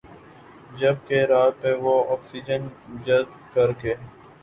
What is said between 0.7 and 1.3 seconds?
جبکہ